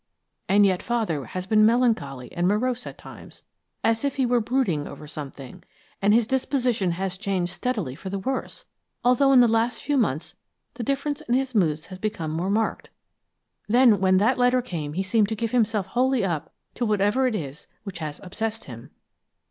And 0.49 0.65
yet 0.65 0.81
Father 0.81 1.25
has 1.25 1.45
been 1.45 1.63
melancholy 1.63 2.31
and 2.31 2.47
morose 2.47 2.87
at 2.87 2.97
times, 2.97 3.43
as 3.83 4.03
if 4.03 4.15
he 4.15 4.25
were 4.25 4.41
brooding 4.41 4.87
over 4.87 5.05
something, 5.05 5.61
and 6.01 6.11
his 6.11 6.25
disposition 6.25 6.93
has 6.93 7.19
changed 7.19 7.53
steadily 7.53 7.93
for 7.93 8.09
the 8.09 8.17
worse, 8.17 8.65
although 9.05 9.31
in 9.31 9.41
the 9.41 9.47
last 9.47 9.83
few 9.83 9.97
months 9.97 10.33
the 10.73 10.81
difference 10.81 11.21
in 11.21 11.35
his 11.35 11.53
moods 11.53 11.85
has 11.85 11.99
become 11.99 12.31
more 12.31 12.49
marked. 12.49 12.89
Then, 13.69 13.99
when 13.99 14.17
that 14.17 14.39
letter 14.39 14.63
came 14.63 14.93
he 14.93 15.03
seemed 15.03 15.29
to 15.29 15.35
give 15.35 15.51
himself 15.51 15.85
wholly 15.85 16.25
up 16.25 16.51
to 16.73 16.83
whatever 16.83 17.27
it 17.27 17.35
is 17.35 17.67
which 17.83 17.99
has 17.99 18.19
obsessed 18.23 18.63
him." 18.63 18.89